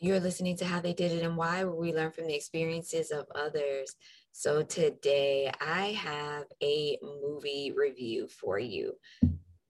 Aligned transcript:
You're 0.00 0.20
listening 0.20 0.56
to 0.58 0.64
How 0.64 0.80
They 0.80 0.94
Did 0.94 1.12
It 1.12 1.24
and 1.24 1.36
Why, 1.36 1.64
where 1.64 1.74
we 1.74 1.92
learn 1.92 2.12
from 2.12 2.26
the 2.26 2.34
experiences 2.34 3.10
of 3.10 3.26
others. 3.34 3.94
So 4.32 4.62
today 4.62 5.52
I 5.60 5.86
have 5.92 6.44
a 6.62 6.98
movie 7.02 7.72
review 7.76 8.28
for 8.28 8.58
you. 8.58 8.94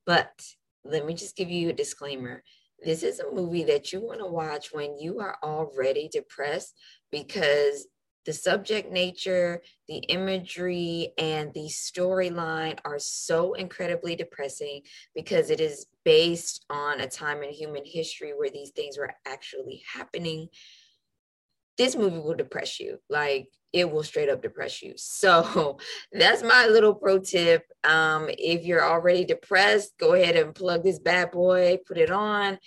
But 0.06 0.40
let 0.84 1.06
me 1.06 1.14
just 1.14 1.36
give 1.36 1.51
you 1.51 1.71
a 1.71 1.72
disclaimer. 1.72 2.42
This 2.85 3.03
is 3.03 3.21
a 3.21 3.32
movie 3.32 3.64
that 3.64 3.92
you 3.92 4.00
want 4.00 4.21
to 4.21 4.26
watch 4.26 4.69
when 4.72 4.98
you 4.98 5.19
are 5.21 5.37
already 5.42 6.08
depressed 6.08 6.74
because 7.10 7.87
the 8.29 8.35
subject 8.35 8.92
nature, 8.92 9.63
the 9.88 10.01
imagery, 10.11 11.15
and 11.17 11.51
the 11.54 11.67
storyline 11.67 12.79
are 12.85 12.99
so 12.99 13.54
incredibly 13.54 14.15
depressing 14.15 14.83
because 15.15 15.49
it 15.49 15.61
is 15.61 15.87
based 16.05 16.62
on 16.69 17.01
a 17.01 17.09
time 17.09 17.43
in 17.43 17.49
human 17.49 17.85
history 17.87 18.35
where 18.37 18.51
these 18.51 18.71
things 18.73 18.99
were 18.99 19.15
actually 19.27 19.83
happening. 19.95 20.49
This 21.79 21.97
movie 21.97 22.19
will 22.19 22.35
depress 22.35 22.79
you. 22.79 22.99
Like 23.09 23.49
it 23.73 23.91
will 23.91 24.02
straight 24.02 24.29
up 24.29 24.43
depress 24.43 24.83
you. 24.83 24.93
So 24.97 25.79
that's 26.13 26.43
my 26.43 26.66
little 26.66 26.95
pro 26.95 27.21
tip. 27.21 27.63
Um, 27.83 28.29
if 28.29 28.63
you're 28.66 28.85
already 28.85 29.24
depressed, 29.24 29.95
go 29.99 30.13
ahead 30.13 30.37
and 30.37 30.55
plug 30.55 30.85
this 30.85 30.99
bad 30.99 31.30
boy, 31.30 31.79
put 31.87 31.97
it 31.97 32.10
on 32.10 32.59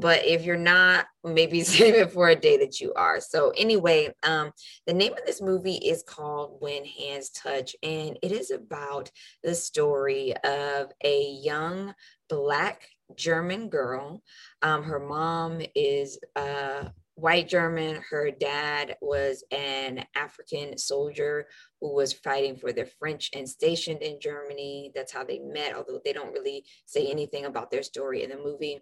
but 0.00 0.24
if 0.24 0.44
you're 0.44 0.56
not 0.56 1.06
maybe 1.22 1.60
save 1.64 1.94
it 1.94 2.10
for 2.10 2.28
a 2.28 2.36
day 2.36 2.56
that 2.56 2.80
you 2.80 2.92
are 2.94 3.20
so 3.20 3.52
anyway 3.56 4.12
um 4.22 4.50
the 4.86 4.92
name 4.92 5.12
of 5.12 5.24
this 5.26 5.42
movie 5.42 5.76
is 5.76 6.02
called 6.02 6.56
where 6.60 6.80
hands 6.98 7.30
touch 7.30 7.76
and 7.82 8.18
it 8.22 8.32
is 8.32 8.50
about 8.50 9.10
the 9.42 9.54
story 9.54 10.34
of 10.44 10.90
a 11.04 11.30
young 11.42 11.94
black 12.28 12.88
german 13.16 13.68
girl 13.68 14.22
um 14.62 14.82
her 14.82 15.00
mom 15.00 15.60
is 15.74 16.18
uh 16.36 16.84
white 17.16 17.48
German. 17.48 18.02
Her 18.08 18.30
dad 18.30 18.96
was 19.02 19.44
an 19.50 20.06
African 20.16 20.78
soldier 20.78 21.46
who 21.80 21.94
was 21.94 22.14
fighting 22.14 22.56
for 22.56 22.72
the 22.72 22.86
French 22.98 23.30
and 23.34 23.46
stationed 23.46 24.00
in 24.00 24.18
Germany. 24.20 24.90
That's 24.94 25.12
how 25.12 25.24
they 25.24 25.38
met, 25.38 25.74
although 25.74 26.00
they 26.02 26.14
don't 26.14 26.32
really 26.32 26.64
say 26.86 27.10
anything 27.10 27.44
about 27.44 27.70
their 27.70 27.82
story 27.82 28.22
in 28.22 28.30
the 28.30 28.38
movie 28.38 28.80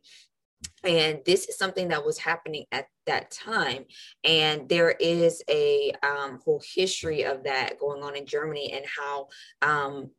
and 0.85 1.21
this 1.27 1.49
is 1.49 1.59
something 1.59 1.89
that 1.89 2.05
was 2.05 2.19
happening 2.19 2.65
at 2.73 2.87
that 3.07 3.31
time. 3.31 3.85
And 4.25 4.69
there 4.69 4.91
is 4.91 5.43
a 5.49 5.93
um, 6.03 6.41
whole 6.45 6.63
history 6.75 7.25
of 7.25 7.45
that 7.45 7.79
going 7.79 8.03
on 8.03 8.17
in 8.17 8.27
germany 8.27 8.73
and 8.73 8.85
how 8.87 9.29
um, 9.63 10.11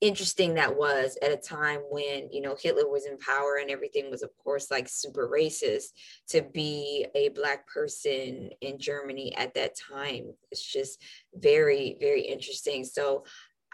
interesting 0.00 0.54
that 0.54 0.76
was 0.76 1.16
at 1.22 1.30
a 1.30 1.36
time 1.36 1.80
when 1.88 2.28
you 2.32 2.40
know 2.40 2.56
hitler 2.60 2.88
was 2.88 3.06
in 3.06 3.16
power 3.18 3.58
and 3.60 3.70
everything 3.70 4.10
was 4.10 4.22
of 4.22 4.30
course 4.36 4.68
like 4.68 4.88
super 4.88 5.30
racist 5.32 5.90
to 6.28 6.42
be 6.42 7.06
a 7.14 7.28
black 7.28 7.68
person 7.68 8.50
in 8.60 8.78
germany 8.78 9.34
at 9.36 9.54
that 9.54 9.76
time. 9.76 10.32
It's 10.50 10.64
just 10.64 11.00
very 11.34 11.96
very 12.00 12.22
interesting. 12.22 12.84
So 12.84 13.24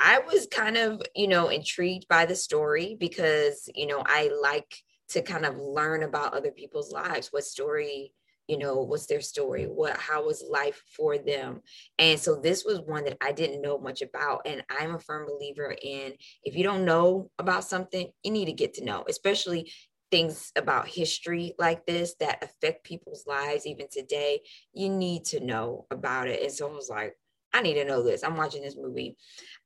i 0.01 0.21
was 0.21 0.47
kind 0.51 0.77
of 0.77 1.03
you 1.17 1.27
know 1.27 1.49
intrigued 1.49 2.07
by 2.09 2.25
the 2.25 2.37
story 2.37 2.97
because 3.01 3.69
you 3.75 3.87
know 3.87 4.01
i 4.07 4.31
like 4.41 4.73
to 5.11 5.23
kind 5.23 5.47
of 5.47 5.57
learn 5.57 6.03
about 6.03 6.35
other 6.35 6.51
people's 6.51 6.93
lives. 6.93 7.29
What 7.33 7.45
story 7.45 8.13
you 8.47 8.57
know 8.57 8.81
what's 8.81 9.05
their 9.05 9.21
story? 9.21 9.65
What 9.65 9.99
how 9.99 10.25
was 10.25 10.43
life 10.49 10.83
for 10.97 11.19
them? 11.19 11.61
And 11.99 12.19
so 12.19 12.35
this 12.35 12.65
was 12.65 12.81
one 12.81 13.05
that 13.05 13.19
i 13.21 13.31
didn't 13.31 13.63
know 13.63 13.79
much 13.79 14.01
about 14.01 14.43
and 14.47 14.65
i'm 14.71 14.95
a 14.95 15.01
firm 15.01 15.27
believer 15.27 15.75
in 15.83 16.15
if 16.45 16.57
you 16.57 16.65
don't 16.65 16.85
know 16.85 17.31
about 17.39 17.65
something 17.65 18.11
you 18.23 18.31
need 18.31 18.47
to 18.47 18.53
get 18.53 18.75
to 18.75 18.85
know 18.85 19.05
especially 19.09 19.71
things 20.11 20.53
about 20.57 20.89
history 20.89 21.55
like 21.59 21.85
this 21.87 22.15
that 22.21 22.43
affect 22.43 22.85
people's 22.85 23.27
lives 23.27 23.67
even 23.67 23.87
today. 23.91 24.41
You 24.73 24.89
need 24.89 25.25
to 25.27 25.41
know 25.41 25.87
about 25.91 26.29
it. 26.29 26.43
And 26.43 26.53
so 26.53 26.69
i 26.69 26.73
was 26.73 26.89
like 26.89 27.17
I 27.53 27.63
need 27.63 27.75
to 27.75 27.85
know 27.85 28.03
this. 28.03 28.23
I'm 28.23 28.37
watching 28.37 28.63
this 28.63 28.77
movie. 28.77 29.17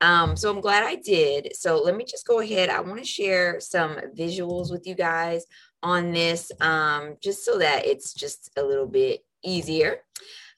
Um, 0.01 0.37
so 0.37 0.51
I'm 0.51 0.61
glad 0.61 0.85
I 0.85 0.97
did. 0.97 1.55
So 1.57 1.83
let 1.83 1.97
me 1.97 2.05
just 2.05 2.27
go 2.27 2.41
ahead. 2.41 2.71
I 2.71 2.81
want 2.81 2.99
to 2.99 3.05
share 3.05 3.61
some 3.61 3.97
visuals 4.17 4.71
with 4.71 4.87
you 4.87 4.95
guys 4.95 5.45
on 5.83 6.13
this, 6.13 6.53
um, 6.61 7.17
just 7.23 7.45
so 7.45 7.59
that 7.59 7.87
it's 7.87 8.15
just 8.15 8.51
a 8.57 8.63
little 8.63 8.87
bit 8.87 9.21
easier. 9.45 9.99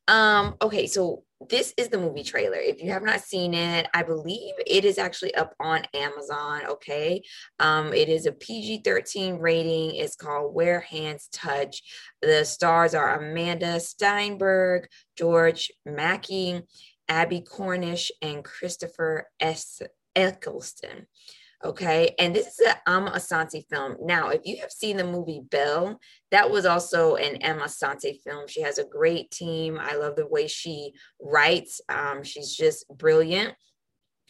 Um, 0.07 0.57
okay, 0.61 0.87
so 0.87 1.25
this 1.49 1.75
is 1.77 1.89
the 1.89 1.99
movie 1.99 2.23
trailer. 2.23 2.57
If 2.57 2.83
you 2.83 2.91
have 2.91 3.03
not 3.03 3.21
seen 3.21 3.55
it, 3.55 3.87
I 3.95 4.03
believe 4.03 4.55
it 4.67 4.85
is 4.85 4.99
actually 4.99 5.35
up 5.35 5.55
on 5.61 5.83
Amazon. 5.95 6.63
Okay. 6.67 7.23
Um, 7.59 7.93
it 7.93 8.09
is 8.09 8.27
a 8.27 8.33
PG 8.33 8.83
13 8.85 9.37
rating. 9.37 9.97
It's 9.97 10.17
called 10.17 10.55
Where 10.55 10.81
Hands 10.81 11.27
Touch. 11.33 11.83
The 12.23 12.45
stars 12.45 12.95
are 12.95 13.19
Amanda 13.19 13.77
Stenberg, 13.77 14.85
George 15.17 15.71
MacKay, 15.87 16.63
Abbie 17.09 17.43
Cornish, 17.43 18.11
and 18.23 18.45
Christopher 18.45 19.29
S. 19.41 19.83
Eccleston. 20.15 21.07
Okay, 21.65 22.15
and 22.19 22.37
this 22.37 22.47
is 22.47 22.67
an 22.67 22.75
Amma 22.87 23.13
Asante 23.13 23.65
film. 23.71 23.97
Now, 24.03 24.29
if 24.29 24.43
you 24.45 24.59
have 24.59 24.71
seen 24.71 24.99
the 24.99 25.05
movie 25.05 25.41
Belle, 25.51 25.99
that 26.31 26.51
was 26.51 26.67
also 26.67 27.15
an 27.15 27.37
Amma 27.37 27.65
Asante 27.65 28.21
film. 28.23 28.47
She 28.47 28.61
has 28.61 28.77
a 28.77 28.85
great 28.85 29.31
team. 29.31 29.79
I 29.81 29.95
love 29.97 30.17
the 30.17 30.27
way 30.27 30.47
she 30.47 30.93
writes. 31.23 31.81
Um, 31.89 32.23
she's 32.23 32.55
just 32.55 32.87
brilliant. 32.89 33.55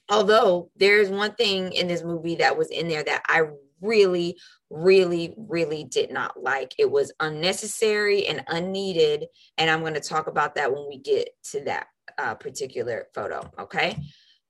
Although 0.08 0.70
there 0.76 1.00
is 1.00 1.08
one 1.08 1.34
thing 1.34 1.72
in 1.72 1.88
this 1.88 2.04
movie 2.04 2.36
that 2.36 2.56
was 2.56 2.70
in 2.70 2.88
there 2.88 3.02
that 3.02 3.22
I 3.26 3.42
really, 3.80 4.38
really, 4.70 5.34
really 5.36 5.84
did 5.84 6.12
not 6.12 6.40
like. 6.40 6.74
It 6.78 6.90
was 6.90 7.12
unnecessary 7.18 8.26
and 8.26 8.44
unneeded. 8.46 9.26
And 9.58 9.70
I'm 9.70 9.80
going 9.80 9.94
to 9.94 10.00
talk 10.00 10.28
about 10.28 10.54
that 10.54 10.72
when 10.72 10.86
we 10.88 10.98
get 10.98 11.30
to 11.50 11.64
that 11.64 11.88
uh, 12.18 12.34
particular 12.34 13.06
photo. 13.14 13.50
Okay. 13.58 13.98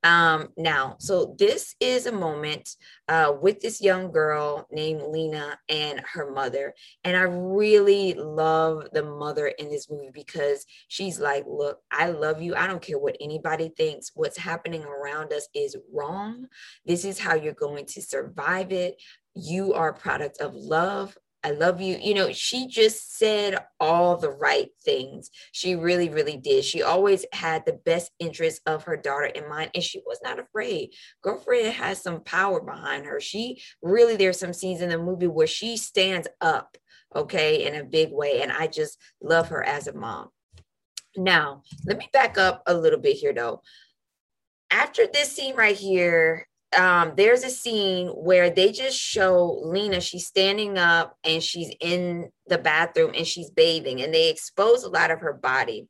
Um, 0.05 0.49
now, 0.59 0.97
so 0.99 1.35
this 1.39 1.75
is 1.81 2.05
a 2.05 2.13
moment 2.13 2.69
uh, 3.09 3.33
with 3.41 3.61
this 3.61 3.81
young 3.81 4.13
girl 4.13 4.69
named 4.71 5.01
Lena 5.09 5.59
and 5.71 6.03
her 6.13 6.31
mother. 6.31 6.75
And 7.05 7.17
I 7.17 7.23
really 7.23 8.13
love 8.13 8.89
the 8.93 9.03
mother 9.03 9.47
in 9.47 9.71
this 9.71 9.91
movie 9.91 10.11
because 10.13 10.67
she's 10.89 11.19
like, 11.19 11.47
Look, 11.49 11.79
I 11.91 12.11
love 12.11 12.43
you. 12.43 12.55
I 12.55 12.67
don't 12.67 12.83
care 12.83 12.99
what 12.99 13.17
anybody 13.19 13.73
thinks. 13.75 14.11
What's 14.15 14.37
happening 14.37 14.85
around 14.85 15.33
us 15.33 15.49
is 15.55 15.75
wrong. 15.91 16.49
This 16.85 17.07
is 17.07 17.19
how 17.19 17.35
you're 17.35 17.55
going 17.55 17.87
to 17.87 18.03
survive 18.03 18.73
it. 18.73 19.01
You 19.35 19.73
are 19.73 19.89
a 19.89 19.95
product 19.95 20.39
of 20.43 20.55
love. 20.55 21.17
I 21.45 21.51
love 21.51 21.79
you. 21.79 21.99
You 22.01 22.15
know, 22.15 22.33
she 22.33 22.67
just 22.67 23.19
said 23.19 23.59
all 23.79 24.17
the 24.17 24.31
right 24.31 24.71
things. 24.83 25.31
She 25.53 25.77
really, 25.77 26.09
really 26.09 26.39
did. 26.39 26.65
She 26.65 26.83
always 26.83 27.27
had 27.33 27.67
the 27.67 27.79
best 27.85 28.11
interest 28.19 28.63
of 28.65 28.85
her 28.85 28.97
daughter 28.97 29.27
in 29.27 29.47
mind, 29.49 29.71
and 29.75 29.85
she 29.85 30.01
was 30.07 30.19
not 30.25 30.39
afraid. 30.39 30.95
Girlfriend 31.23 31.75
has 31.75 32.01
some 32.01 32.23
power 32.23 32.63
behind 32.63 33.05
her. 33.05 33.21
She 33.21 33.63
really, 33.83 34.17
there's 34.17 34.41
some 34.41 34.55
scenes 34.55 34.81
in 34.81 34.89
the 34.89 34.97
movie 34.97 35.27
where 35.27 35.47
she 35.47 35.77
stands 35.77 36.27
up, 36.41 36.79
okay, 37.15 37.67
in 37.67 37.75
a 37.75 37.85
big 37.85 38.11
way. 38.11 38.41
And 38.41 38.51
I 38.51 38.67
just 38.67 38.99
love 39.23 39.49
her 39.51 39.63
as 39.63 39.87
a 39.87 39.93
mom. 39.93 40.31
Now, 41.15 41.63
let 41.85 41.99
me 41.99 42.09
back 42.11 42.39
up 42.39 42.63
a 42.67 42.75
little 42.75 42.99
bit 42.99 43.17
here, 43.17 43.35
though. 43.35 43.61
After 44.71 45.07
this 45.07 45.31
scene 45.31 45.55
right 45.57 45.77
here, 45.77 46.49
um, 46.79 47.13
there's 47.17 47.45
a 47.45 47.51
scene 47.51 48.09
where 48.09 48.51
they 48.51 48.73
just 48.73 48.99
show 48.99 49.61
Lena, 49.65 50.01
she's 50.01 50.27
standing 50.27 50.79
up 50.79 51.17
and 51.25 51.43
she's 51.43 51.73
in 51.81 52.31
the 52.47 52.59
bathroom 52.59 53.13
and 53.17 53.27
she's 53.27 53.51
bathing, 53.51 54.03
and 54.03 54.13
they 54.13 54.31
expose 54.31 54.85
a 54.85 54.91
lot 54.91 55.11
of 55.11 55.21
her 55.21 55.33
body. 55.33 55.89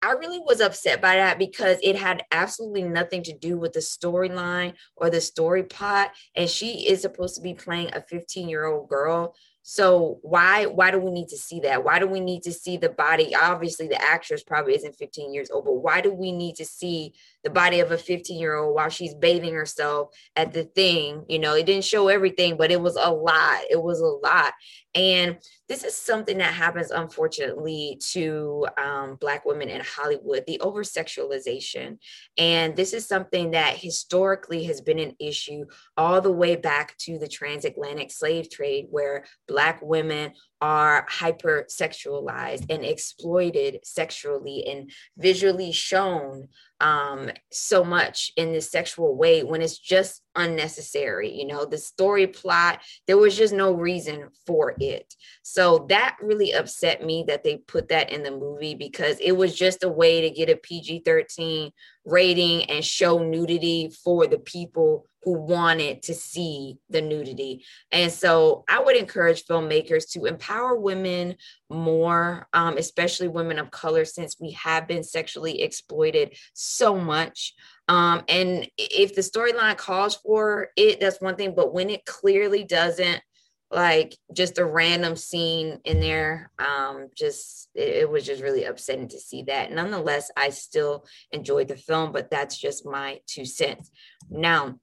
I 0.00 0.12
really 0.12 0.38
was 0.38 0.60
upset 0.60 1.02
by 1.02 1.16
that 1.16 1.38
because 1.38 1.78
it 1.82 1.96
had 1.96 2.22
absolutely 2.30 2.84
nothing 2.84 3.22
to 3.24 3.36
do 3.36 3.58
with 3.58 3.72
the 3.72 3.80
storyline 3.80 4.74
or 4.96 5.10
the 5.10 5.20
story 5.20 5.64
plot. 5.64 6.12
And 6.36 6.48
she 6.48 6.86
is 6.86 7.02
supposed 7.02 7.34
to 7.34 7.40
be 7.40 7.54
playing 7.54 7.90
a 7.92 8.02
15 8.02 8.48
year 8.48 8.64
old 8.64 8.88
girl. 8.88 9.34
So 9.70 10.18
why 10.22 10.64
why 10.64 10.90
do 10.90 10.98
we 10.98 11.10
need 11.10 11.28
to 11.28 11.36
see 11.36 11.60
that? 11.60 11.84
Why 11.84 11.98
do 11.98 12.06
we 12.06 12.20
need 12.20 12.42
to 12.44 12.52
see 12.54 12.78
the 12.78 12.88
body? 12.88 13.34
Obviously, 13.36 13.86
the 13.86 14.00
actress 14.00 14.42
probably 14.42 14.74
isn't 14.74 14.96
15 14.96 15.34
years 15.34 15.50
old, 15.50 15.66
but 15.66 15.74
why 15.74 16.00
do 16.00 16.10
we 16.10 16.32
need 16.32 16.56
to 16.56 16.64
see 16.64 17.12
the 17.44 17.50
body 17.50 17.80
of 17.80 17.92
a 17.92 17.98
15 17.98 18.40
year 18.40 18.56
old 18.56 18.74
while 18.74 18.88
she's 18.88 19.14
bathing 19.14 19.52
herself 19.52 20.16
at 20.34 20.54
the 20.54 20.64
thing? 20.64 21.26
You 21.28 21.38
know, 21.38 21.52
it 21.54 21.66
didn't 21.66 21.84
show 21.84 22.08
everything, 22.08 22.56
but 22.56 22.70
it 22.70 22.80
was 22.80 22.96
a 22.96 23.10
lot. 23.10 23.60
It 23.68 23.82
was 23.82 24.00
a 24.00 24.06
lot. 24.06 24.54
And 24.94 25.36
this 25.68 25.84
is 25.84 25.94
something 25.94 26.38
that 26.38 26.54
happens, 26.54 26.90
unfortunately, 26.90 28.00
to 28.12 28.66
um, 28.78 29.16
Black 29.20 29.44
women 29.44 29.68
in 29.68 29.82
Hollywood 29.82 30.44
the 30.46 30.58
over 30.60 30.82
sexualization. 30.82 31.98
And 32.38 32.74
this 32.74 32.94
is 32.94 33.06
something 33.06 33.50
that 33.50 33.76
historically 33.76 34.64
has 34.64 34.80
been 34.80 34.98
an 34.98 35.14
issue 35.20 35.66
all 35.96 36.22
the 36.22 36.32
way 36.32 36.56
back 36.56 36.96
to 37.00 37.18
the 37.18 37.28
transatlantic 37.28 38.10
slave 38.10 38.50
trade, 38.50 38.86
where 38.88 39.26
Black 39.46 39.57
women 39.82 40.32
are 40.60 41.06
hypersexualized 41.10 42.66
and 42.70 42.84
exploited 42.84 43.80
sexually 43.84 44.66
and 44.66 44.90
visually 45.16 45.72
shown 45.72 46.48
um, 46.80 47.30
so 47.50 47.84
much 47.84 48.32
in 48.36 48.52
this 48.52 48.70
sexual 48.70 49.16
way 49.16 49.42
when 49.42 49.62
it's 49.62 49.78
just 49.78 50.22
unnecessary. 50.36 51.32
You 51.32 51.46
know, 51.46 51.64
the 51.64 51.78
story 51.78 52.26
plot, 52.26 52.80
there 53.06 53.18
was 53.18 53.36
just 53.36 53.52
no 53.52 53.72
reason 53.72 54.28
for 54.46 54.74
it. 54.78 55.14
So 55.42 55.86
that 55.88 56.16
really 56.22 56.52
upset 56.52 57.04
me 57.04 57.24
that 57.26 57.42
they 57.42 57.56
put 57.56 57.88
that 57.88 58.10
in 58.10 58.22
the 58.22 58.30
movie 58.30 58.74
because 58.74 59.18
it 59.20 59.32
was 59.32 59.54
just 59.54 59.82
a 59.82 59.88
way 59.88 60.20
to 60.20 60.30
get 60.30 60.50
a 60.50 60.56
PG 60.56 61.02
13 61.04 61.72
rating 62.04 62.64
and 62.64 62.84
show 62.84 63.18
nudity 63.18 63.90
for 64.04 64.26
the 64.26 64.38
people 64.38 65.06
who 65.24 65.32
wanted 65.32 66.02
to 66.02 66.14
see 66.14 66.78
the 66.88 67.02
nudity. 67.02 67.64
And 67.90 68.10
so 68.10 68.64
I 68.68 68.80
would 68.80 68.96
encourage 68.96 69.44
filmmakers 69.44 70.10
to 70.12 70.24
empower 70.24 70.47
women 70.74 71.36
more, 71.70 72.48
um, 72.52 72.76
especially 72.76 73.28
women 73.28 73.58
of 73.58 73.70
color, 73.70 74.04
since 74.04 74.36
we 74.40 74.52
have 74.52 74.88
been 74.88 75.04
sexually 75.04 75.62
exploited 75.62 76.36
so 76.54 76.96
much. 76.96 77.54
Um, 77.88 78.22
and 78.28 78.68
if 78.76 79.14
the 79.14 79.22
storyline 79.22 79.76
calls 79.76 80.16
for 80.16 80.68
it, 80.76 81.00
that's 81.00 81.20
one 81.20 81.36
thing. 81.36 81.54
But 81.54 81.72
when 81.72 81.90
it 81.90 82.04
clearly 82.04 82.64
doesn't, 82.64 83.22
like 83.70 84.16
just 84.32 84.58
a 84.58 84.64
random 84.64 85.14
scene 85.14 85.78
in 85.84 86.00
there, 86.00 86.50
um, 86.58 87.08
just 87.14 87.68
it, 87.74 87.88
it 87.88 88.10
was 88.10 88.24
just 88.24 88.42
really 88.42 88.64
upsetting 88.64 89.08
to 89.08 89.20
see 89.20 89.42
that. 89.42 89.70
Nonetheless, 89.70 90.30
I 90.36 90.50
still 90.50 91.04
enjoyed 91.32 91.68
the 91.68 91.76
film, 91.76 92.12
but 92.12 92.30
that's 92.30 92.56
just 92.56 92.86
my 92.86 93.20
two 93.26 93.44
cents. 93.44 93.90
Now, 94.30 94.78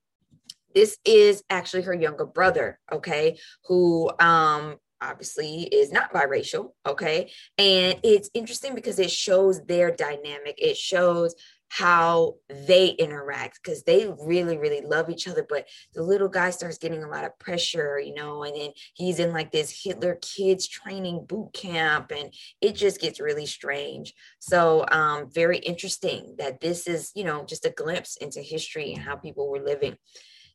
this 0.75 0.97
is 1.06 1.44
actually 1.50 1.83
her 1.83 1.94
younger 1.95 2.25
brother, 2.25 2.79
okay, 2.91 3.39
who 3.67 4.12
um 4.19 4.75
obviously 5.06 5.63
is 5.63 5.92
not 5.92 6.13
biracial, 6.13 6.72
okay? 6.86 7.31
And 7.57 8.00
it's 8.04 8.30
interesting 8.34 8.75
because 8.75 9.00
it 9.00 9.12
shows 9.12 9.63
their 9.66 9.92
dynamic. 9.92 10.56
It 10.57 10.78
shows 10.78 11.36
how 11.69 12.36
they 12.68 12.90
interact 12.90 13.60
because 13.62 13.84
they 13.84 14.07
really 14.22 14.57
really 14.57 14.81
love 14.81 15.10
each 15.10 15.28
other 15.28 15.46
but 15.50 15.68
the 15.94 16.04
little 16.04 16.30
guy 16.30 16.50
starts 16.50 16.78
getting 16.78 17.04
a 17.04 17.10
lot 17.10 17.25
of 17.25 17.38
pressure 17.40 18.00
you 18.00 18.13
know 18.13 18.44
and 18.44 18.56
then 18.56 18.69
he's 18.94 19.19
in 19.19 19.34
like 19.34 19.52
this 19.52 19.81
hitler 19.84 20.18
kids 20.22 20.68
training 20.68 21.25
boot 21.28 21.51
camp 21.54 22.12
and 22.16 22.31
it 22.62 22.75
just 22.75 23.01
gets 23.01 23.19
really 23.19 23.46
strange 23.46 24.13
so 24.40 24.86
um 24.92 25.30
very 25.34 25.58
interesting 25.58 26.36
that 26.38 26.62
this 26.62 26.88
is 26.88 27.12
you 27.16 27.24
know 27.24 27.44
just 27.44 27.66
a 27.66 27.72
glimpse 27.72 28.16
into 28.18 28.42
history 28.42 28.94
and 28.94 29.01
how 29.01 29.16
people 29.16 29.50
were 29.50 29.62
living 29.62 29.98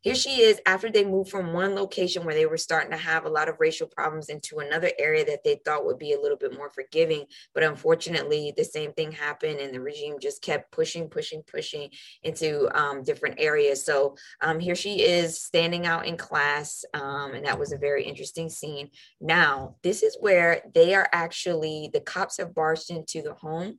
here 0.03 0.15
she 0.15 0.41
is 0.41 0.61
after 0.65 0.91
they 0.91 1.05
moved 1.05 1.31
from 1.31 1.53
one 1.53 1.75
location 1.75 2.25
where 2.25 2.35
they 2.35 2.47
were 2.47 2.57
starting 2.57 2.91
to 2.91 2.97
have 2.97 3.27
a 3.27 3.31
lot 3.31 3.49
of 3.49 3.57
racial 3.61 3.87
problems 3.87 4.31
into 4.31 4.59
another 4.59 4.91
area 4.99 5.25
that 5.27 5.45
they 5.45 5.61
thought 5.65 5.85
would 5.85 5.99
be 5.99 6.15
a 6.15 6.21
little 6.21 6.39
bit 6.39 6.57
more 6.57 6.71
forgiving. 6.71 7.27
But 7.55 7.65
unfortunately, 7.65 8.55
the 8.57 8.65
same 8.65 8.93
thing 8.93 9.13
happened, 9.13 9.61
and 9.61 9.75
the 9.75 9.81
regime 9.81 10.17
just 10.21 10.43
kept 10.43 10.73
pushing, 10.73 11.09
pushing, 11.09 11.43
pushing 11.43 11.91
into 12.23 12.69
um, 12.79 13.03
different 13.03 13.37
areas. 13.39 13.85
So 13.85 14.17
um, 14.41 14.59
here 14.59 14.75
she 14.75 15.03
is 15.03 15.43
standing 15.43 15.87
out 15.87 16.07
in 16.07 16.17
class, 16.17 16.85
um, 16.95 17.35
and 17.35 17.45
that 17.45 17.59
was 17.59 17.73
a 17.73 17.79
very 17.79 18.05
interesting 18.05 18.49
scene. 18.49 18.91
Now, 19.21 19.77
this 19.83 20.03
is 20.03 20.17
where 20.19 20.63
they 20.75 20.95
are 20.95 21.09
actually, 21.13 21.91
the 21.93 22.01
cops 22.01 22.39
have 22.39 22.55
barged 22.55 22.91
into 22.91 23.21
the 23.21 23.35
home 23.35 23.79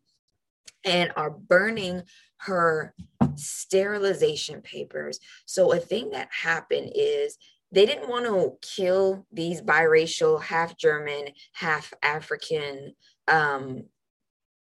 and 0.83 1.12
are 1.15 1.31
burning 1.31 2.03
her 2.38 2.94
sterilization 3.35 4.61
papers. 4.61 5.19
So, 5.45 5.71
a 5.71 5.79
thing 5.79 6.11
that 6.11 6.29
happened 6.31 6.91
is 6.95 7.37
they 7.71 7.85
didn't 7.85 8.09
want 8.09 8.25
to 8.25 8.57
kill 8.61 9.25
these 9.31 9.61
biracial, 9.61 10.41
half 10.41 10.77
German, 10.77 11.29
half 11.53 11.93
African 12.03 12.93
um, 13.27 13.83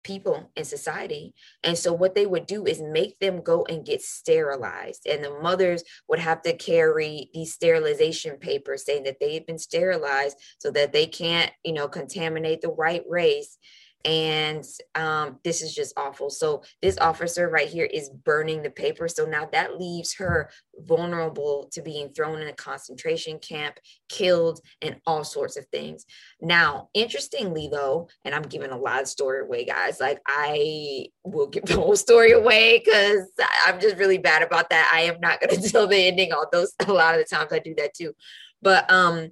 people 0.03 0.49
in 0.55 0.65
society. 0.65 1.33
And 1.63 1.77
so, 1.77 1.93
what 1.93 2.15
they 2.15 2.25
would 2.25 2.45
do 2.45 2.65
is 2.65 2.81
make 2.81 3.19
them 3.19 3.41
go 3.41 3.65
and 3.69 3.85
get 3.85 4.01
sterilized. 4.01 5.05
And 5.05 5.23
the 5.23 5.39
mothers 5.39 5.83
would 6.07 6.19
have 6.19 6.41
to 6.43 6.53
carry 6.53 7.29
these 7.33 7.53
sterilization 7.53 8.37
papers 8.37 8.85
saying 8.85 9.03
that 9.03 9.19
they 9.19 9.33
had 9.33 9.45
been 9.45 9.59
sterilized 9.59 10.37
so 10.59 10.71
that 10.71 10.93
they 10.93 11.05
can't, 11.05 11.51
you 11.63 11.73
know, 11.73 11.87
contaminate 11.87 12.61
the 12.61 12.69
white 12.69 13.03
race 13.07 13.57
and 14.05 14.63
um, 14.95 15.39
this 15.43 15.61
is 15.61 15.73
just 15.73 15.93
awful. 15.97 16.29
So 16.29 16.63
this 16.81 16.97
officer 16.99 17.49
right 17.49 17.67
here 17.67 17.85
is 17.85 18.09
burning 18.09 18.63
the 18.63 18.69
paper. 18.69 19.07
So 19.07 19.25
now 19.25 19.47
that 19.51 19.79
leaves 19.79 20.15
her 20.15 20.49
vulnerable 20.79 21.69
to 21.73 21.81
being 21.81 22.09
thrown 22.09 22.41
in 22.41 22.47
a 22.47 22.53
concentration 22.53 23.39
camp, 23.39 23.79
killed, 24.07 24.61
and 24.81 25.01
all 25.05 25.23
sorts 25.23 25.57
of 25.57 25.65
things. 25.67 26.05
Now, 26.39 26.89
interestingly 26.93 27.69
though, 27.71 28.07
and 28.23 28.33
I'm 28.33 28.43
giving 28.43 28.71
a 28.71 28.77
lot 28.77 29.01
of 29.01 29.07
story 29.07 29.41
away, 29.41 29.65
guys. 29.65 29.99
Like 29.99 30.21
I 30.25 31.07
will 31.23 31.47
give 31.47 31.65
the 31.65 31.75
whole 31.75 31.95
story 31.95 32.31
away 32.31 32.81
because 32.83 33.29
I'm 33.65 33.79
just 33.79 33.97
really 33.97 34.19
bad 34.19 34.41
about 34.41 34.69
that. 34.69 34.89
I 34.93 35.01
am 35.01 35.19
not 35.19 35.41
going 35.41 35.61
to 35.61 35.69
tell 35.69 35.87
the 35.87 36.07
ending. 36.07 36.31
Although 36.31 36.67
a 36.87 36.93
lot 36.93 37.15
of 37.15 37.19
the 37.19 37.35
times 37.35 37.51
I 37.51 37.59
do 37.59 37.75
that 37.75 37.93
too. 37.93 38.13
But 38.61 38.89
um, 38.89 39.31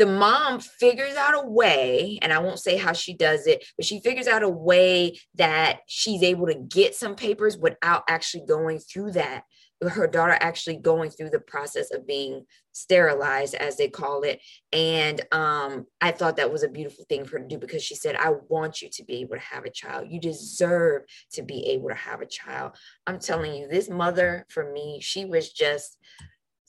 the 0.00 0.06
mom 0.06 0.60
figures 0.60 1.14
out 1.14 1.34
a 1.34 1.46
way, 1.46 2.18
and 2.22 2.32
I 2.32 2.38
won't 2.38 2.58
say 2.58 2.78
how 2.78 2.94
she 2.94 3.12
does 3.12 3.46
it, 3.46 3.62
but 3.76 3.84
she 3.84 4.00
figures 4.00 4.26
out 4.26 4.42
a 4.42 4.48
way 4.48 5.20
that 5.34 5.80
she's 5.86 6.22
able 6.22 6.46
to 6.46 6.54
get 6.54 6.94
some 6.94 7.14
papers 7.14 7.58
without 7.58 8.04
actually 8.08 8.46
going 8.46 8.78
through 8.78 9.12
that. 9.12 9.44
Her 9.86 10.06
daughter 10.06 10.38
actually 10.40 10.78
going 10.78 11.10
through 11.10 11.30
the 11.30 11.40
process 11.40 11.92
of 11.92 12.06
being 12.06 12.46
sterilized, 12.72 13.54
as 13.54 13.76
they 13.76 13.88
call 13.88 14.22
it. 14.22 14.40
And 14.72 15.20
um, 15.32 15.84
I 16.00 16.12
thought 16.12 16.36
that 16.38 16.50
was 16.50 16.62
a 16.62 16.68
beautiful 16.68 17.04
thing 17.10 17.26
for 17.26 17.36
her 17.36 17.42
to 17.42 17.48
do 17.48 17.58
because 17.58 17.82
she 17.82 17.94
said, 17.94 18.16
I 18.16 18.32
want 18.48 18.80
you 18.80 18.88
to 18.92 19.04
be 19.04 19.20
able 19.20 19.36
to 19.36 19.42
have 19.42 19.66
a 19.66 19.70
child. 19.70 20.06
You 20.08 20.18
deserve 20.18 21.02
to 21.32 21.42
be 21.42 21.66
able 21.72 21.90
to 21.90 21.94
have 21.94 22.22
a 22.22 22.26
child. 22.26 22.72
I'm 23.06 23.18
telling 23.18 23.54
you, 23.54 23.68
this 23.68 23.90
mother, 23.90 24.46
for 24.48 24.72
me, 24.72 25.00
she 25.02 25.26
was 25.26 25.52
just 25.52 25.98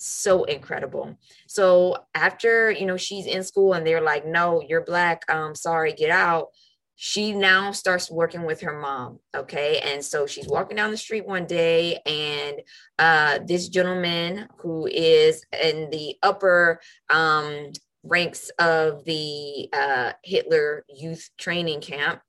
so 0.01 0.44
incredible. 0.45 1.18
So 1.48 1.98
after, 2.15 2.71
you 2.71 2.86
know, 2.86 2.98
she's 2.98 3.25
in 3.25 3.44
school 3.44 3.74
and 3.74 3.86
they're 3.86 4.01
like, 4.01 4.25
no, 4.25 4.62
you're 4.62 4.83
black. 4.83 5.24
Um, 5.30 5.56
sorry, 5.56 5.94
get 5.94 6.09
out. 6.09 6.48
She 6.95 7.33
now 7.33 7.71
starts 7.71 8.12
working 8.12 8.44
with 8.44 8.62
her 8.62 8.80
mom. 8.80 9.19
Okay. 9.36 9.80
And 9.80 10.03
so 10.03 10.27
she's 10.27 10.48
walking 10.48 10.77
down 10.77 10.92
the 10.92 10.98
street 10.98 11.25
one 11.25 11.48
day, 11.48 12.00
and 12.06 12.62
uh, 13.00 13.39
this 13.44 13.69
gentleman 13.69 14.48
who 14.59 14.86
is 14.86 15.44
in 15.63 15.89
the 15.89 16.15
upper 16.21 16.80
um, 17.09 17.71
ranks 18.03 18.51
of 18.59 19.03
the 19.06 19.69
uh, 19.74 20.13
Hitler 20.24 20.86
youth 20.89 21.30
training 21.39 21.81
camp 21.81 22.21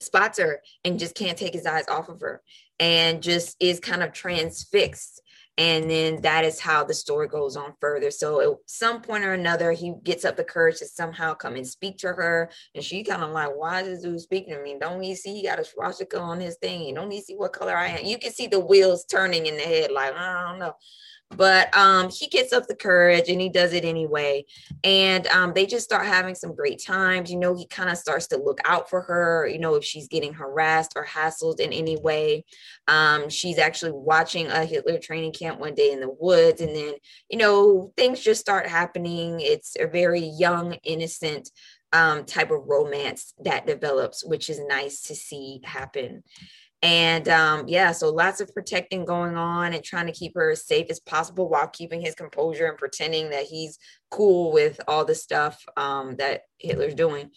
spots 0.00 0.38
her 0.38 0.60
and 0.84 0.98
just 0.98 1.14
can't 1.14 1.38
take 1.38 1.54
his 1.54 1.66
eyes 1.66 1.88
off 1.88 2.08
of 2.08 2.20
her 2.20 2.42
and 2.78 3.22
just 3.22 3.56
is 3.60 3.80
kind 3.80 4.02
of 4.02 4.12
transfixed 4.12 5.22
and 5.56 5.88
then 5.88 6.20
that 6.22 6.44
is 6.44 6.58
how 6.58 6.82
the 6.82 6.94
story 6.94 7.28
goes 7.28 7.56
on 7.56 7.74
further. 7.80 8.10
So 8.10 8.40
at 8.40 8.58
some 8.66 9.00
point 9.00 9.24
or 9.24 9.34
another 9.34 9.70
he 9.72 9.94
gets 10.02 10.24
up 10.24 10.36
the 10.36 10.44
courage 10.44 10.78
to 10.78 10.86
somehow 10.86 11.34
come 11.34 11.54
and 11.54 11.66
speak 11.66 11.98
to 11.98 12.08
her. 12.08 12.50
And 12.74 12.82
she 12.82 13.04
kind 13.04 13.22
of 13.22 13.30
like 13.30 13.54
why 13.54 13.82
is 13.82 13.88
this 13.88 14.02
dude 14.02 14.20
speaking 14.20 14.54
to 14.54 14.62
me? 14.62 14.76
Don't 14.80 15.00
he 15.00 15.14
see 15.14 15.34
he 15.34 15.46
got 15.46 15.60
a 15.60 15.64
swastika 15.64 16.18
on 16.18 16.40
his 16.40 16.56
thing? 16.56 16.94
Don't 16.94 17.10
he 17.10 17.20
see 17.20 17.34
what 17.36 17.52
color 17.52 17.76
i 17.76 17.86
am? 17.86 18.04
You 18.04 18.18
can 18.18 18.32
see 18.32 18.48
the 18.48 18.58
wheels 18.58 19.04
turning 19.04 19.46
in 19.46 19.56
the 19.56 19.62
head 19.62 19.90
like 19.92 20.14
i 20.14 20.50
don't 20.50 20.58
know 20.58 20.74
but 21.36 21.74
um, 21.76 22.08
he 22.10 22.28
gets 22.28 22.52
up 22.52 22.66
the 22.66 22.74
courage 22.74 23.28
and 23.28 23.40
he 23.40 23.48
does 23.48 23.72
it 23.72 23.84
anyway. 23.84 24.44
And 24.82 25.26
um, 25.28 25.52
they 25.54 25.66
just 25.66 25.84
start 25.84 26.06
having 26.06 26.34
some 26.34 26.54
great 26.54 26.82
times. 26.82 27.30
You 27.30 27.38
know, 27.38 27.54
he 27.54 27.66
kind 27.66 27.90
of 27.90 27.98
starts 27.98 28.26
to 28.28 28.36
look 28.36 28.60
out 28.64 28.88
for 28.90 29.02
her, 29.02 29.46
you 29.46 29.58
know, 29.58 29.74
if 29.74 29.84
she's 29.84 30.08
getting 30.08 30.34
harassed 30.34 30.92
or 30.96 31.04
hassled 31.04 31.60
in 31.60 31.72
any 31.72 31.96
way. 31.96 32.44
Um, 32.88 33.28
she's 33.28 33.58
actually 33.58 33.92
watching 33.92 34.48
a 34.48 34.64
Hitler 34.64 34.98
training 34.98 35.32
camp 35.32 35.60
one 35.60 35.74
day 35.74 35.92
in 35.92 36.00
the 36.00 36.14
woods. 36.18 36.60
And 36.60 36.74
then, 36.74 36.94
you 37.30 37.38
know, 37.38 37.92
things 37.96 38.20
just 38.20 38.40
start 38.40 38.66
happening. 38.66 39.40
It's 39.40 39.76
a 39.78 39.86
very 39.86 40.24
young, 40.24 40.74
innocent 40.84 41.50
um, 41.94 42.24
type 42.24 42.50
of 42.50 42.66
romance 42.66 43.34
that 43.44 43.66
develops, 43.66 44.24
which 44.24 44.50
is 44.50 44.60
nice 44.66 45.02
to 45.02 45.14
see 45.14 45.60
happen. 45.64 46.24
And 46.84 47.30
um, 47.30 47.64
yeah, 47.66 47.92
so 47.92 48.10
lots 48.10 48.42
of 48.42 48.52
protecting 48.52 49.06
going 49.06 49.36
on 49.38 49.72
and 49.72 49.82
trying 49.82 50.04
to 50.04 50.12
keep 50.12 50.34
her 50.34 50.50
as 50.50 50.66
safe 50.66 50.88
as 50.90 51.00
possible 51.00 51.48
while 51.48 51.66
keeping 51.66 52.02
his 52.02 52.14
composure 52.14 52.66
and 52.66 52.76
pretending 52.76 53.30
that 53.30 53.44
he's 53.44 53.78
cool 54.10 54.52
with 54.52 54.78
all 54.86 55.06
the 55.06 55.14
stuff 55.14 55.64
um, 55.78 56.16
that 56.16 56.42
Hitler's 56.58 56.94
doing. 56.94 57.30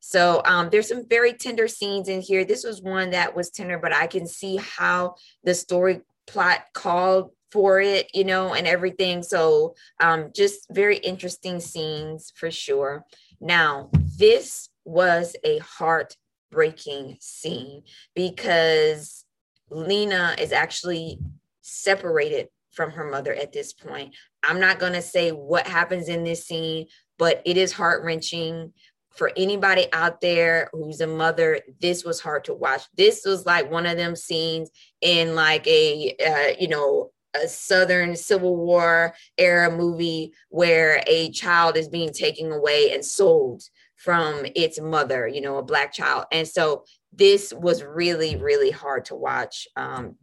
So 0.00 0.40
um, 0.46 0.70
there's 0.70 0.88
some 0.88 1.06
very 1.06 1.34
tender 1.34 1.68
scenes 1.68 2.08
in 2.08 2.22
here. 2.22 2.46
This 2.46 2.64
was 2.64 2.80
one 2.80 3.10
that 3.10 3.36
was 3.36 3.50
tender, 3.50 3.78
but 3.78 3.94
I 3.94 4.06
can 4.06 4.26
see 4.26 4.56
how 4.56 5.16
the 5.44 5.52
story 5.52 6.00
plot 6.26 6.62
called 6.72 7.32
for 7.52 7.82
it, 7.82 8.08
you 8.14 8.24
know, 8.24 8.54
and 8.54 8.66
everything. 8.66 9.22
So 9.22 9.74
um, 10.00 10.30
just 10.34 10.66
very 10.70 10.96
interesting 10.96 11.60
scenes 11.60 12.32
for 12.34 12.50
sure. 12.50 13.04
Now, 13.38 13.90
this 14.16 14.70
was 14.86 15.36
a 15.44 15.58
heart 15.58 16.16
breaking 16.50 17.16
scene 17.20 17.82
because 18.14 19.24
Lena 19.70 20.34
is 20.38 20.52
actually 20.52 21.18
separated 21.62 22.48
from 22.72 22.90
her 22.92 23.10
mother 23.10 23.34
at 23.34 23.52
this 23.52 23.72
point. 23.72 24.14
I'm 24.42 24.60
not 24.60 24.78
going 24.78 24.92
to 24.92 25.02
say 25.02 25.30
what 25.30 25.66
happens 25.66 26.08
in 26.08 26.24
this 26.24 26.46
scene, 26.46 26.86
but 27.18 27.42
it 27.44 27.56
is 27.56 27.72
heart 27.72 28.04
wrenching 28.04 28.72
for 29.18 29.32
anybody 29.36 29.92
out 29.92 30.20
there 30.20 30.70
who's 30.72 31.00
a 31.00 31.06
mother, 31.06 31.60
this 31.80 32.04
was 32.04 32.20
hard 32.20 32.44
to 32.44 32.54
watch. 32.54 32.82
This 32.96 33.24
was 33.24 33.44
like 33.44 33.68
one 33.70 33.84
of 33.84 33.96
them 33.96 34.14
scenes 34.14 34.70
in 35.00 35.34
like 35.34 35.66
a, 35.66 36.14
uh, 36.24 36.54
you 36.58 36.68
know, 36.68 37.10
a 37.34 37.48
Southern 37.48 38.14
Civil 38.14 38.56
War 38.56 39.14
era 39.36 39.76
movie 39.76 40.32
where 40.50 41.02
a 41.06 41.30
child 41.30 41.76
is 41.76 41.88
being 41.88 42.12
taken 42.12 42.52
away 42.52 42.92
and 42.92 43.04
sold 43.04 43.62
from 43.98 44.46
its 44.54 44.80
mother, 44.80 45.28
you 45.28 45.40
know, 45.40 45.58
a 45.58 45.62
black 45.62 45.92
child. 45.92 46.24
And 46.32 46.46
so 46.46 46.84
this 47.12 47.52
was 47.52 47.82
really, 47.82 48.36
really 48.36 48.70
hard 48.70 49.04
to 49.06 49.14
watch. 49.14 49.68
Um, 49.76 50.16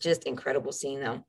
just 0.00 0.24
incredible 0.24 0.72
scene 0.72 1.00
though. 1.00 1.24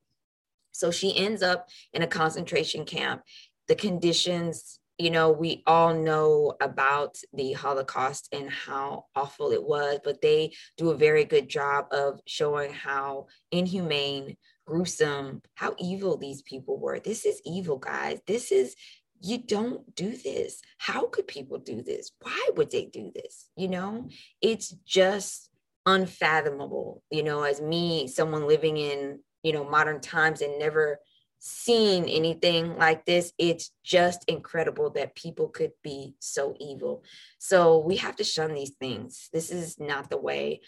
So 0.72 0.92
she 0.92 1.16
ends 1.16 1.42
up 1.42 1.70
in 1.94 2.02
a 2.02 2.08
concentration 2.08 2.86
camp. 2.86 3.22
The 3.68 3.76
conditions 3.76 4.80
you 4.98 5.10
know, 5.10 5.30
we 5.30 5.62
all 5.68 5.94
know 5.94 6.56
about 6.62 7.18
the 7.34 7.54
Holocaust 7.54 8.30
and 8.32 8.50
how 8.50 9.06
awful 9.16 9.52
it 9.52 9.62
was, 9.62 10.00
but 10.04 10.22
they 10.22 10.54
do 10.78 10.90
a 10.90 10.98
very 10.98 11.26
good 11.26 11.50
job 11.50 11.88
of 11.92 12.22
showing 12.26 12.72
how 12.72 13.28
inhumane, 13.52 14.38
gruesome, 14.66 15.42
how 15.56 15.76
evil 15.80 16.18
these 16.18 16.42
people 16.44 16.80
were. 16.80 17.00
This 17.00 17.26
is 17.26 17.42
evil, 17.46 17.78
guys. 17.78 18.20
This 18.26 18.52
is, 18.54 18.76
you 19.22 19.38
don't 19.38 19.96
do 19.96 20.16
this. 20.16 20.62
How 20.78 21.08
could 21.08 21.28
people 21.28 21.58
do 21.58 21.82
this? 21.82 22.12
Why 22.22 22.50
would 22.56 22.72
they 22.72 22.86
do 22.86 23.12
this? 23.14 23.50
You 23.56 23.70
know, 23.70 24.10
it's 24.42 24.70
just 24.86 25.50
unfathomable, 25.86 27.04
you 27.10 27.24
know, 27.24 27.44
as 27.44 27.62
me, 27.62 28.08
someone 28.08 28.48
living 28.48 28.78
in, 28.78 29.20
you 29.44 29.54
know, 29.54 29.64
modern 29.64 30.02
times 30.02 30.42
and 30.42 30.60
never 30.60 31.00
seen 31.40 32.06
anything 32.06 32.76
like 32.78 33.06
this. 33.06 33.32
It's 33.38 33.72
just 33.84 34.26
incredible 34.28 34.90
that 34.92 35.16
people 35.16 35.48
could 35.50 35.72
be 35.84 36.16
so 36.20 36.56
evil. 36.60 37.04
So 37.40 37.78
we 37.80 37.98
have 37.98 38.16
to 38.18 38.24
shun 38.24 38.54
these 38.54 38.72
things. 38.80 39.30
This 39.32 39.52
is 39.52 39.80
not 39.80 40.10
the 40.10 40.18
way. 40.18 40.62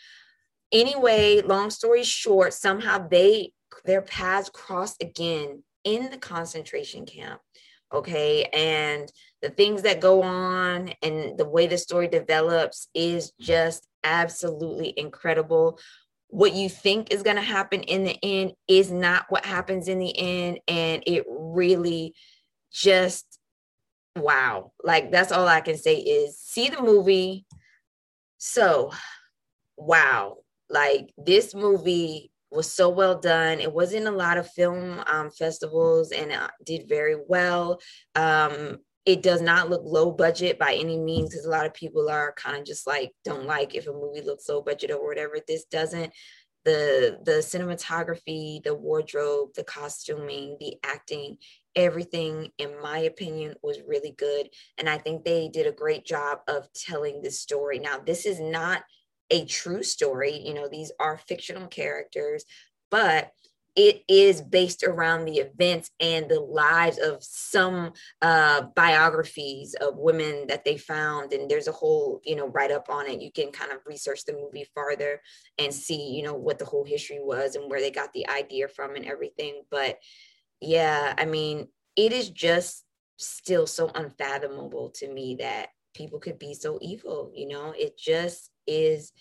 Anyway, 0.71 1.41
long 1.41 1.69
story 1.69 2.03
short, 2.03 2.53
somehow 2.53 3.07
they 3.07 3.53
their 3.85 4.01
paths 4.01 4.49
crossed 4.49 5.01
again 5.01 5.63
in 5.83 6.09
the 6.09 6.17
concentration 6.17 7.05
camp. 7.05 7.41
Okay. 7.93 8.43
And 8.45 9.11
the 9.41 9.49
things 9.49 9.83
that 9.83 10.01
go 10.01 10.21
on 10.23 10.91
and 11.01 11.37
the 11.37 11.47
way 11.47 11.67
the 11.67 11.77
story 11.77 12.07
develops 12.07 12.89
is 12.93 13.31
just 13.39 13.87
absolutely 14.03 14.93
incredible. 14.97 15.79
What 16.29 16.53
you 16.53 16.69
think 16.69 17.11
is 17.11 17.23
going 17.23 17.37
to 17.37 17.41
happen 17.41 17.81
in 17.83 18.03
the 18.03 18.17
end 18.21 18.53
is 18.67 18.91
not 18.91 19.25
what 19.29 19.45
happens 19.45 19.87
in 19.87 19.99
the 19.99 20.17
end 20.17 20.59
and 20.67 21.01
it 21.05 21.25
really 21.29 22.13
just 22.71 23.39
wow. 24.17 24.71
Like 24.83 25.11
that's 25.11 25.31
all 25.31 25.47
i 25.47 25.61
can 25.61 25.77
say 25.77 25.95
is 25.95 26.37
see 26.37 26.69
the 26.69 26.81
movie. 26.81 27.45
So 28.37 28.91
wow. 29.77 30.39
Like 30.69 31.13
this 31.17 31.55
movie 31.55 32.31
was 32.51 32.71
so 32.71 32.89
well 32.89 33.19
done. 33.19 33.59
It 33.59 33.73
was 33.73 33.93
in 33.93 34.07
a 34.07 34.11
lot 34.11 34.37
of 34.37 34.49
film 34.51 35.03
um, 35.07 35.29
festivals 35.31 36.11
and 36.11 36.31
uh, 36.31 36.49
did 36.65 36.87
very 36.87 37.15
well. 37.27 37.79
Um, 38.15 38.77
it 39.05 39.23
does 39.23 39.41
not 39.41 39.69
look 39.69 39.83
low 39.85 40.11
budget 40.11 40.59
by 40.59 40.73
any 40.73 40.97
means 40.97 41.29
because 41.29 41.45
a 41.45 41.49
lot 41.49 41.65
of 41.65 41.73
people 41.73 42.09
are 42.09 42.33
kind 42.33 42.57
of 42.57 42.65
just 42.65 42.85
like 42.85 43.11
don't 43.23 43.45
like 43.45 43.73
if 43.73 43.87
a 43.87 43.93
movie 43.93 44.21
looks 44.21 44.49
low 44.49 44.61
budget 44.61 44.91
or 44.91 45.05
whatever. 45.05 45.37
This 45.47 45.65
doesn't. 45.65 46.13
The 46.65 47.17
the 47.23 47.39
cinematography 47.39 48.61
the 48.61 48.75
wardrobe 48.75 49.51
the 49.55 49.63
costuming 49.63 50.57
the 50.59 50.75
acting 50.83 51.37
everything 51.77 52.49
in 52.57 52.81
my 52.81 52.99
opinion 52.99 53.55
was 53.63 53.77
really 53.87 54.13
good. 54.17 54.49
And 54.77 54.89
i 54.89 54.97
think 54.97 55.23
they 55.23 55.47
did 55.47 55.65
a 55.65 55.71
great 55.71 56.05
job 56.05 56.39
of 56.49 56.67
telling 56.73 57.21
this 57.21 57.39
story. 57.39 57.79
Now 57.79 57.99
this 57.99 58.25
is 58.25 58.41
not 58.41 58.83
a 59.29 59.45
true 59.45 59.83
story 59.83 60.37
you 60.37 60.53
know 60.53 60.67
these 60.67 60.91
are 60.99 61.17
fictional 61.17 61.67
characters 61.67 62.45
but 62.89 63.31
it 63.77 64.03
is 64.07 64.41
based 64.41 64.83
around 64.83 65.25
the 65.25 65.37
events 65.37 65.91
and 65.99 66.27
the 66.27 66.39
lives 66.39 66.97
of 66.97 67.23
some 67.23 67.93
uh, 68.23 68.63
biographies 68.75 69.75
of 69.75 69.97
women 69.97 70.47
that 70.47 70.65
they 70.65 70.77
found 70.77 71.31
and 71.31 71.49
there's 71.49 71.67
a 71.67 71.71
whole 71.71 72.19
you 72.25 72.35
know 72.35 72.47
write 72.47 72.71
up 72.71 72.89
on 72.89 73.05
it. 73.07 73.21
You 73.21 73.31
can 73.31 73.51
kind 73.51 73.71
of 73.71 73.77
research 73.85 74.25
the 74.25 74.33
movie 74.33 74.67
farther 74.73 75.21
and 75.59 75.71
see 75.71 76.09
you 76.09 76.23
know 76.23 76.33
what 76.33 76.57
the 76.57 76.65
whole 76.65 76.83
history 76.83 77.19
was 77.21 77.55
and 77.55 77.69
where 77.69 77.79
they 77.79 77.91
got 77.91 78.11
the 78.13 78.27
idea 78.29 78.67
from 78.67 78.95
and 78.95 79.05
everything 79.05 79.61
but 79.69 79.99
yeah 80.59 81.13
i 81.17 81.25
mean 81.25 81.67
it 81.95 82.11
is 82.11 82.31
just 82.31 82.83
still 83.17 83.67
so 83.67 83.91
unfathomable 83.93 84.89
to 84.89 85.07
me 85.13 85.35
that 85.39 85.69
people 85.93 86.19
could 86.19 86.39
be 86.39 86.55
so 86.55 86.79
evil 86.81 87.31
you 87.35 87.47
know? 87.47 87.73
It 87.77 87.95
just 87.95 88.49
is 88.67 89.11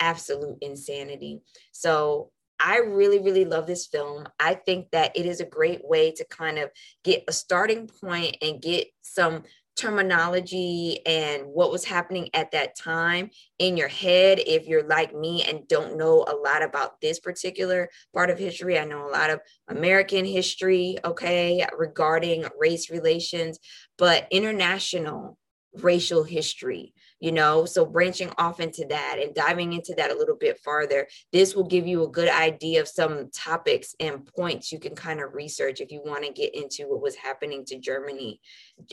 absolute 0.00 0.58
insanity 0.60 1.40
so 1.72 2.30
I 2.64 2.76
really, 2.78 3.18
really 3.18 3.44
love 3.44 3.66
this 3.66 3.86
film. 3.86 4.24
I 4.38 4.54
think 4.54 4.92
that 4.92 5.16
it 5.16 5.26
is 5.26 5.40
a 5.40 5.44
great 5.44 5.84
way 5.84 6.12
to 6.12 6.24
kind 6.24 6.58
of 6.58 6.70
get 7.02 7.24
a 7.26 7.32
starting 7.32 7.88
point 7.88 8.36
and 8.40 8.62
get 8.62 8.86
some 9.02 9.42
terminology 9.74 11.00
and 11.06 11.46
what 11.46 11.72
was 11.72 11.84
happening 11.84 12.28
at 12.34 12.50
that 12.52 12.76
time 12.76 13.30
in 13.58 13.76
your 13.76 13.88
head 13.88 14.38
if 14.46 14.66
you're 14.66 14.86
like 14.86 15.14
me 15.14 15.42
and 15.44 15.66
don't 15.66 15.96
know 15.96 16.24
a 16.28 16.36
lot 16.36 16.62
about 16.62 17.00
this 17.00 17.18
particular 17.18 17.88
part 18.12 18.28
of 18.28 18.38
history 18.38 18.78
i 18.78 18.84
know 18.84 19.08
a 19.08 19.10
lot 19.10 19.30
of 19.30 19.40
american 19.68 20.26
history 20.26 20.98
okay 21.06 21.64
regarding 21.78 22.44
race 22.60 22.90
relations 22.90 23.58
but 23.96 24.28
international 24.30 25.38
racial 25.80 26.22
history 26.22 26.92
you 27.22 27.32
know? 27.32 27.64
So 27.64 27.86
branching 27.86 28.30
off 28.36 28.60
into 28.60 28.84
that 28.90 29.18
and 29.22 29.34
diving 29.34 29.72
into 29.72 29.94
that 29.96 30.10
a 30.10 30.16
little 30.16 30.36
bit 30.36 30.58
farther 30.58 31.06
this 31.32 31.54
will 31.54 31.66
give 31.66 31.86
you 31.86 32.04
a 32.04 32.10
good 32.10 32.28
idea 32.28 32.80
of 32.80 32.88
some 32.88 33.30
topics 33.30 33.94
and 34.00 34.26
points 34.26 34.72
you 34.72 34.78
can 34.78 34.94
kind 34.94 35.20
of 35.20 35.34
research 35.34 35.80
if 35.80 35.90
you 35.90 36.02
want 36.04 36.24
to 36.24 36.32
get 36.32 36.54
into 36.54 36.88
what 36.88 37.02
was 37.02 37.14
happening 37.16 37.64
to 37.64 37.78
germany 37.78 38.40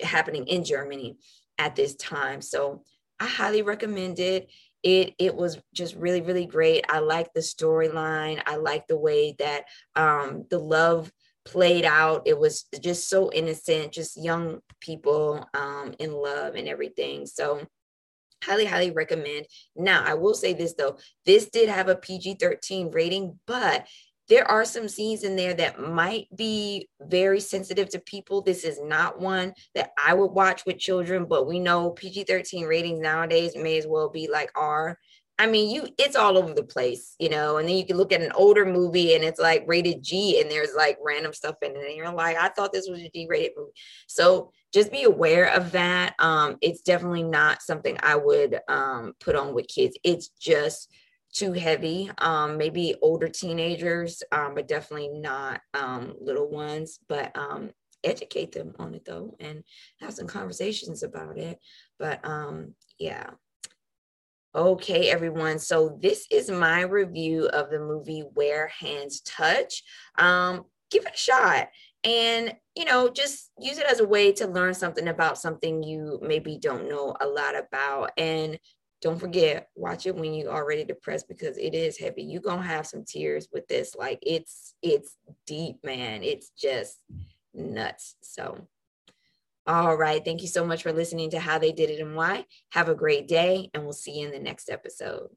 happening 0.04 0.46
in 0.48 0.64
germany 0.64 1.18
at 1.60 1.76
this 1.76 1.94
time. 1.96 2.42
So 2.42 2.84
i 3.20 3.28
highly 3.28 3.62
recommend 3.62 4.18
it. 4.20 4.50
It 4.82 5.14
it 5.20 5.36
was 5.36 5.60
just 5.74 5.96
really 5.96 6.22
really 6.22 6.46
great. 6.46 6.86
I 6.90 7.00
like 7.00 7.34
the 7.34 7.42
storyline. 7.42 8.42
I 8.48 8.56
like 8.56 8.88
the 8.88 8.98
way 8.98 9.36
that 9.38 9.66
um 9.96 10.46
the 10.50 10.58
love 10.58 11.12
played 11.46 11.84
out. 11.86 12.24
It 12.26 12.40
was 12.40 12.66
just 12.82 13.10
so 13.10 13.32
innocent 13.32 13.92
just 13.92 14.22
young 14.22 14.62
people 14.80 15.46
um 15.54 15.94
in 16.00 16.14
love 16.14 16.56
and 16.56 16.68
everything. 16.68 17.26
So 17.26 17.68
highly 18.44 18.66
highly 18.66 18.92
recommend. 18.92 19.46
Now 19.76 20.04
i 20.06 20.14
will 20.14 20.34
say 20.34 20.54
this 20.54 20.74
though. 20.74 20.98
This 21.26 21.50
did 21.50 21.70
have 21.70 21.90
a 21.90 21.96
pg-13 21.96 22.94
rating 22.94 23.40
but 23.46 23.88
there 24.28 24.50
are 24.50 24.64
some 24.64 24.88
scenes 24.88 25.24
in 25.24 25.36
there 25.36 25.56
that 25.56 25.80
might 25.80 26.28
be 26.36 26.88
very 27.02 27.40
sensitive 27.40 27.90
to 27.90 28.00
people. 28.00 28.44
This 28.44 28.64
is 28.64 28.80
not 28.80 29.20
one 29.20 29.54
that 29.76 29.92
i 30.04 30.14
would 30.14 30.32
watch 30.32 30.66
with 30.66 30.78
children 30.78 31.26
but 31.26 31.48
we 31.48 31.60
know 31.60 31.92
pg-13 31.92 32.68
ratings 32.68 33.00
nowadays 33.00 33.56
may 33.56 33.78
as 33.78 33.88
well 33.88 34.10
be 34.10 34.30
like 34.32 34.52
r 34.56 34.98
I 35.40 35.48
mean, 35.48 35.74
you 35.74 35.88
it's 35.98 36.18
all 36.18 36.38
over 36.38 36.54
the 36.54 36.64
place, 36.66 37.16
you 37.18 37.30
know. 37.30 37.58
And 37.58 37.68
then 37.68 37.78
you 37.78 37.86
can 37.86 37.96
look 37.96 38.12
at 38.12 38.22
an 38.22 38.34
older 38.34 38.66
movie 38.66 39.16
and 39.16 39.24
it's 39.24 39.40
like 39.40 39.64
rated 39.66 40.04
G 40.04 40.42
and 40.42 40.52
there's 40.52 40.76
like 40.76 40.98
random 41.02 41.32
stuff 41.32 41.56
in 41.62 41.72
it. 41.72 41.78
And 41.78 41.96
you're 41.96 42.12
like, 42.12 42.36
I 42.36 42.50
thought 42.50 42.74
this 42.74 42.90
was 42.90 43.00
a 43.00 43.10
G-rated 43.10 43.54
movie. 43.58 43.72
So 44.08 44.52
just 44.74 44.92
be 44.92 45.04
aware 45.04 45.46
of 45.46 45.72
that. 45.72 46.14
Um, 46.20 46.58
it's 46.62 46.82
definitely 46.82 47.24
not 47.24 47.62
something 47.62 47.98
I 48.04 48.18
would 48.18 48.60
um 48.68 49.14
put 49.22 49.38
on 49.38 49.54
with 49.54 49.70
kids. 49.70 49.98
It's 50.04 50.28
just 50.28 50.92
too 51.34 51.54
heavy. 51.54 52.12
Um, 52.18 52.58
maybe 52.58 52.96
older 53.02 53.30
teenagers, 53.30 54.22
um, 54.34 54.56
but 54.56 54.68
definitely 54.68 55.08
not 55.08 55.62
um 55.74 56.16
little 56.20 56.50
ones. 56.50 57.00
But 57.08 57.36
um 57.38 57.72
educate 58.04 58.52
them 58.52 58.74
on 58.78 58.94
it 58.94 59.06
though 59.06 59.36
and 59.40 59.64
have 60.02 60.14
some 60.14 60.28
conversations 60.28 61.02
about 61.02 61.38
it. 61.38 61.60
But 61.98 62.20
yeah. 63.00 63.30
Okay, 64.56 65.10
everyone. 65.12 65.60
So 65.60 65.98
this 66.02 66.26
is 66.32 66.50
my 66.50 66.82
review 66.82 67.48
of 67.50 67.70
the 67.70 67.80
movie 67.80 68.24
Where 68.34 68.68
Hands 68.68 69.22
Touch. 69.22 69.84
Um, 70.18 70.66
give 70.90 71.06
it 71.06 71.14
a 71.14 71.18
shot 71.18 71.70
and 72.04 72.56
you 72.76 72.86
know 72.86 73.10
just 73.10 73.52
use 73.60 73.78
it 73.78 73.86
as 73.86 74.00
a 74.00 74.08
way 74.08 74.32
to 74.32 74.48
learn 74.48 74.74
something 74.74 75.08
about 75.08 75.38
something 75.38 75.84
you 75.84 76.20
maybe 76.22 76.58
don't 76.58 76.88
know 76.88 77.16
a 77.20 77.28
lot 77.28 77.56
about 77.58 78.12
and 78.18 78.58
don't 79.02 79.20
forget 79.20 79.68
watch 79.76 80.06
it 80.06 80.16
when 80.16 80.34
you 80.34 80.50
are 80.50 80.64
already 80.64 80.84
depressed 80.84 81.28
because 81.28 81.58
it 81.58 81.74
is 81.74 81.98
heavy 81.98 82.24
you're 82.24 82.42
gonna 82.42 82.62
have 82.62 82.88
some 82.88 83.04
tears 83.04 83.50
with 83.52 83.68
this 83.68 83.96
like 83.96 84.20
it's 84.22 84.76
it's 84.82 85.18
deep 85.46 85.78
man 85.84 86.24
it's 86.24 86.52
just 86.58 87.00
nuts 87.54 88.16
so 88.22 88.68
all 89.68 89.96
right. 89.96 90.24
Thank 90.24 90.42
you 90.42 90.48
so 90.48 90.66
much 90.66 90.84
for 90.84 90.92
listening 90.92 91.30
to 91.32 91.40
How 91.40 91.60
They 91.60 91.72
Did 91.72 91.90
It 91.90 92.00
and 92.00 92.16
Why. 92.16 92.46
Have 92.72 92.90
a 92.90 92.96
great 92.96 93.28
day, 93.28 93.70
and 93.74 93.84
we'll 93.84 93.94
see 93.94 94.20
you 94.20 94.28
in 94.28 94.32
the 94.32 94.40
next 94.40 94.70
episode. 94.70 95.30